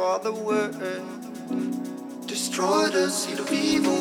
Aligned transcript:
for 0.00 0.18
the 0.20 0.32
world. 0.32 2.26
Destroy 2.26 2.88
the 2.88 3.10
seed 3.10 3.38
of 3.38 3.52
evil 3.52 3.99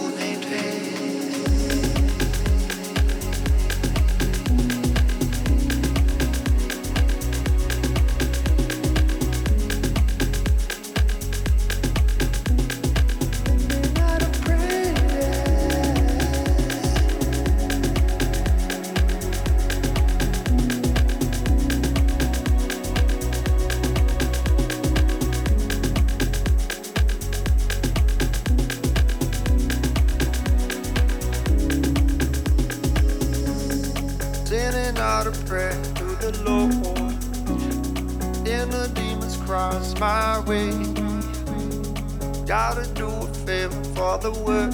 the 44.31 44.39
world. 44.41 44.71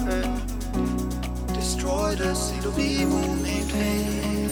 Destroy 1.54 2.14
the 2.14 2.34
seed 2.34 2.64
of 2.64 2.78
evil 2.78 3.34
named. 3.36 4.50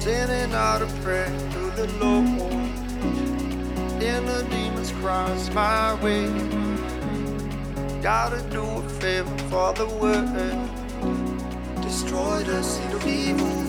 Sending 0.00 0.54
out 0.54 0.82
a 0.82 0.86
prayer 1.02 1.26
to 1.52 1.70
the 1.78 1.86
Lord. 2.00 2.52
Inner 4.02 4.42
demons 4.50 4.92
cross 4.92 5.50
my 5.52 5.94
way. 6.02 6.28
Gotta 8.02 8.42
do 8.50 8.62
a 8.62 8.82
favor 9.00 9.38
for 9.50 9.72
the 9.74 9.86
world. 10.00 10.70
Destroy 11.82 12.42
the 12.42 12.62
seed 12.62 12.92
of 12.92 13.06
evil 13.06 13.63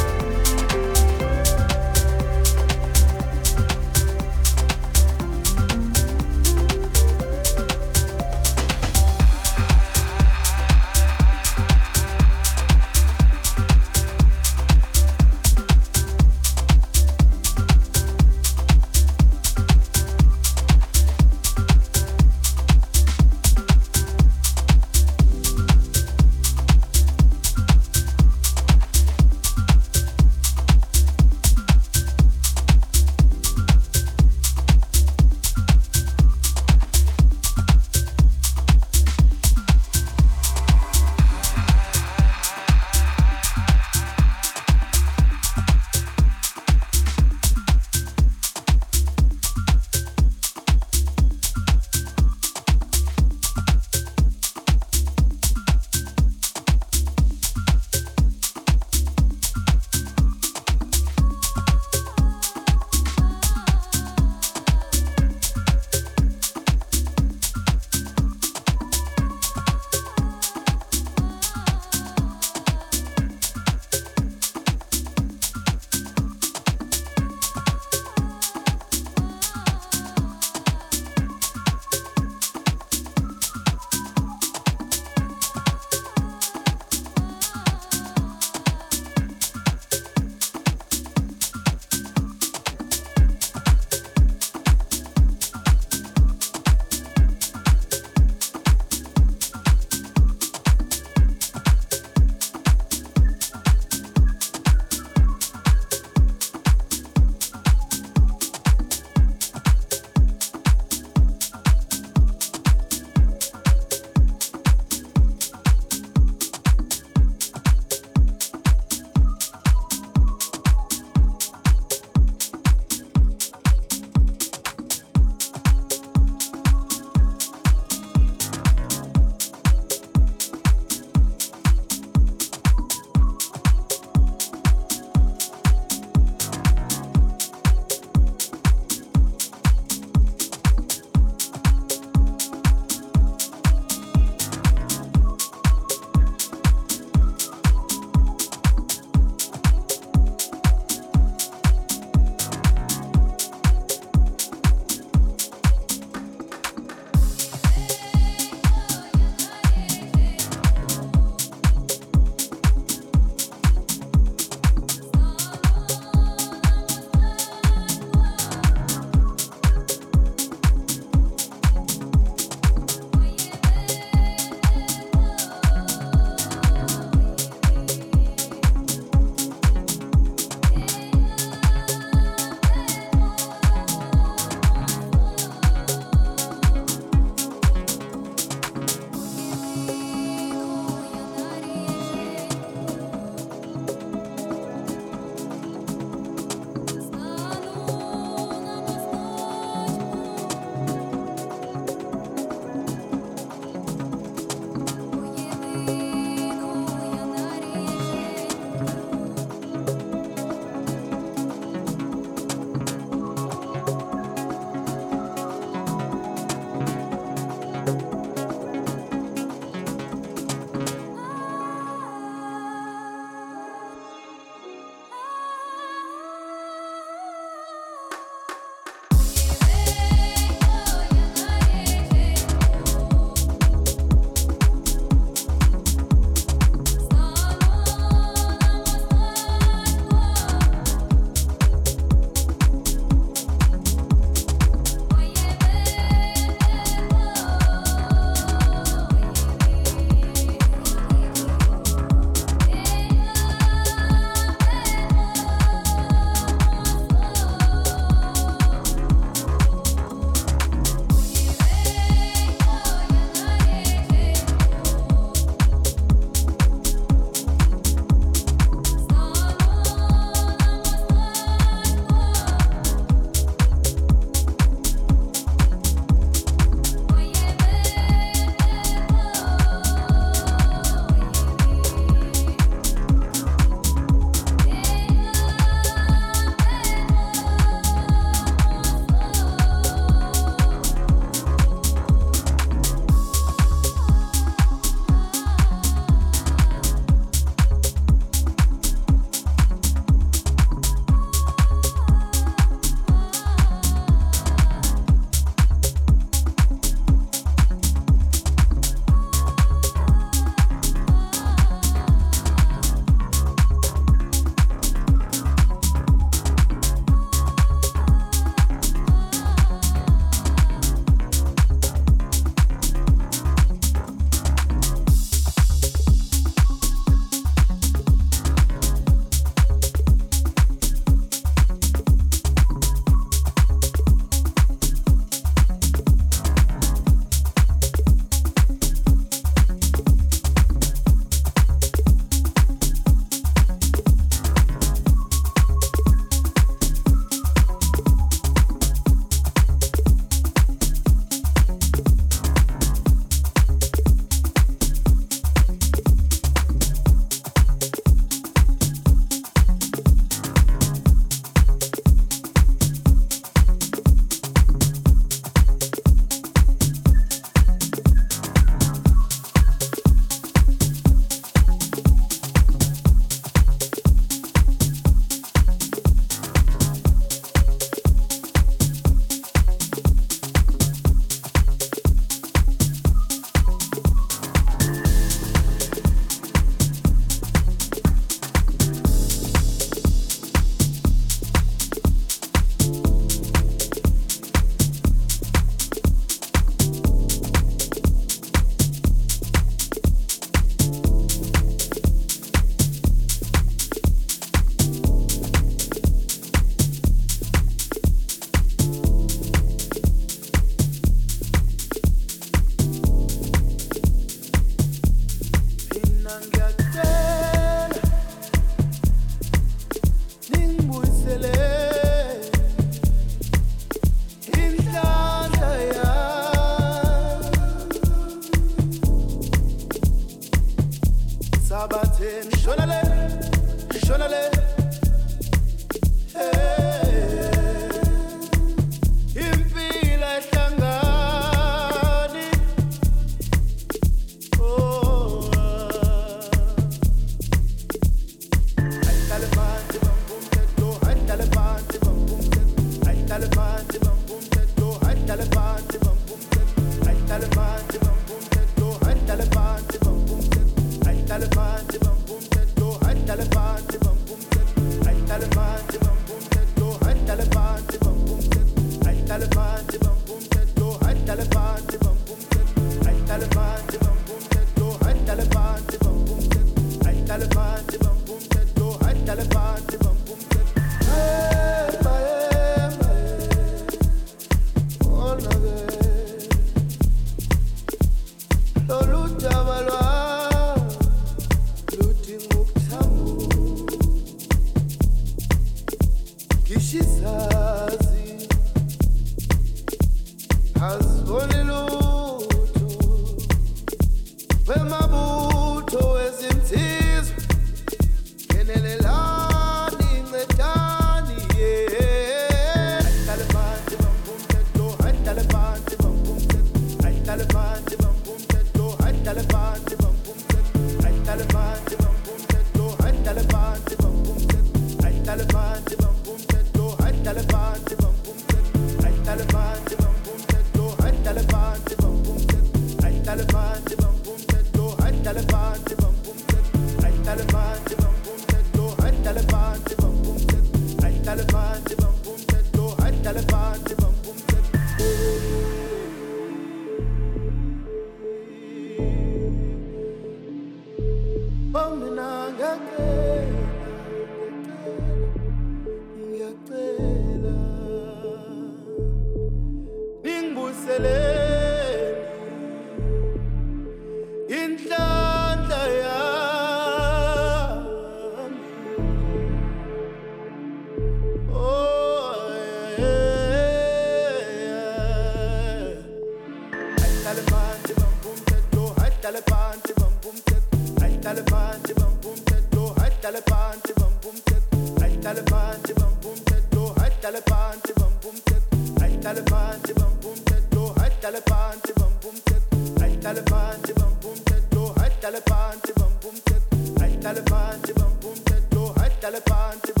Tando 599.39 600.00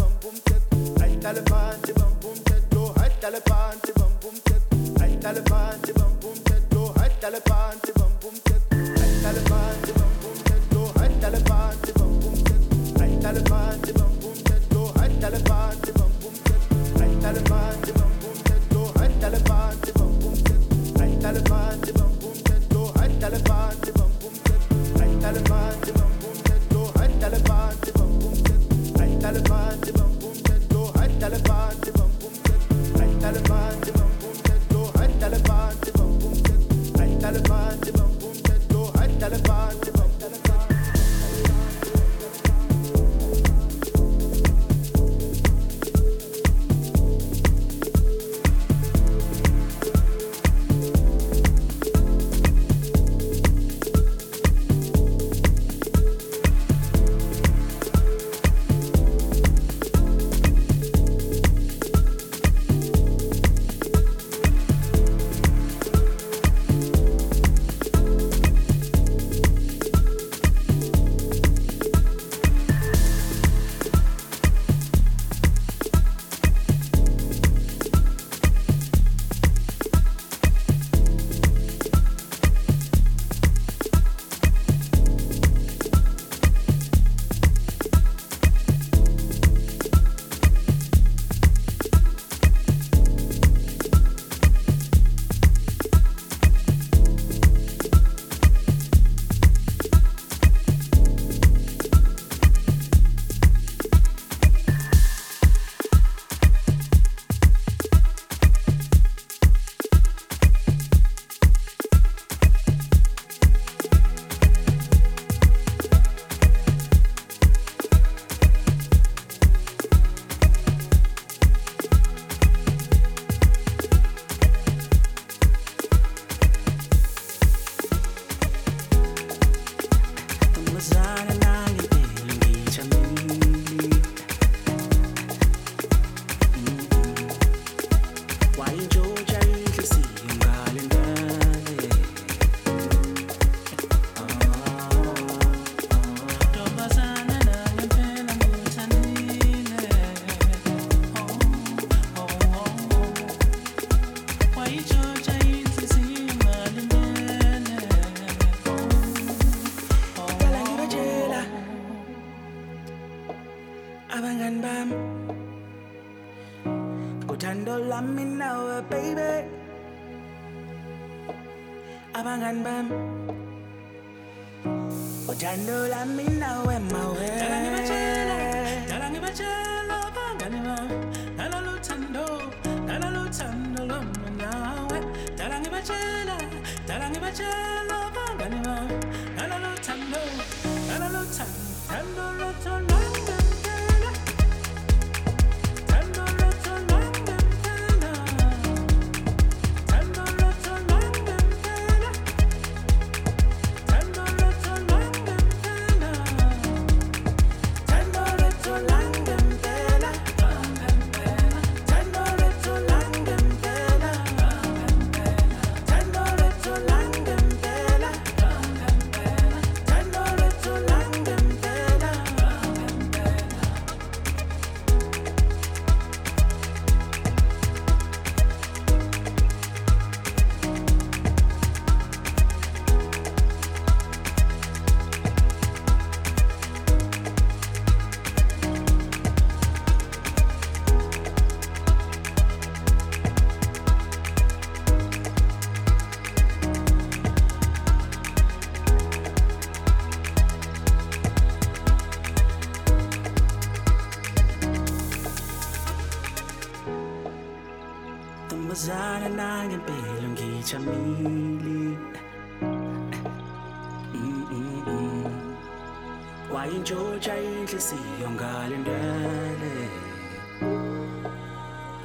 utshaya 267.21 267.51
inhliziyo 267.61 268.27
ngale 268.33 268.77
ndwele 268.77 269.75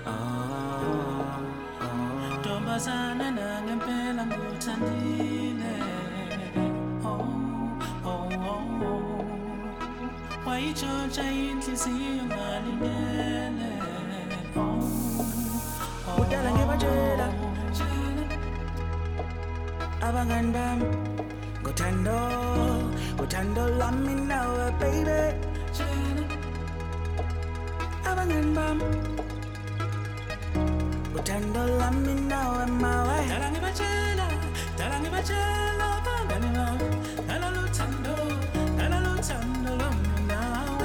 ah, 0.06 0.12
ah. 1.84 2.38
ntombazana 2.38 3.26
nangempela 3.30 4.22
nguthandile 4.26 5.74
oh, 7.04 7.28
oh, 8.04 8.28
oh. 8.88 9.24
wayitshontsha 10.46 11.24
inhliziyo 11.32 12.24
ngale 12.28 12.70
ndwele 12.76 13.70
ngibatshela 16.54 17.26
abangani 20.06 20.50
bami 20.52 20.86
ngothando. 21.62 22.75
Oh, 23.18 23.24
Tando, 23.24 23.64
me 24.04 24.14
now, 24.14 24.70
baby. 24.78 25.34
Abangan 28.04 28.54
bam. 28.54 28.78
Oh, 31.16 31.20
Tando, 31.24 31.62
love 31.78 31.96
me 32.04 32.14
now, 32.28 32.66
my 32.66 32.92
way. 33.08 33.24
Talangi 33.32 33.60
bachela, 33.64 34.26
talangi 34.76 35.08
bachela, 35.14 35.88
bangani 36.04 36.50
bam. 36.56 36.78
Nalalu 37.28 37.62
Tando, 37.76 38.14
nalalu 38.78 39.12
Tando, 39.28 39.72
love 39.80 40.00
me 40.12 40.20
now. 40.28 40.78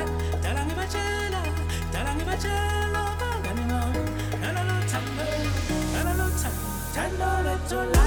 Talangi 0.43 0.73
bachela, 0.79 1.41
talangi 1.93 2.23
bachela, 2.29 3.03
bangani 3.19 3.63
bam. 3.71 3.93
Nalalu 4.41 4.77
Tando, 4.91 5.25
nalalu 5.93 6.27
Tando, 6.41 6.63
Tando, 6.95 7.29
let's 7.45 8.00